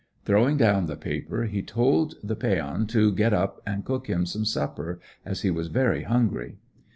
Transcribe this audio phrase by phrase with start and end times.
[0.25, 4.45] Throwing down the paper he told the Peon to get up and cook him some
[4.45, 6.57] supper, as he was very hungry.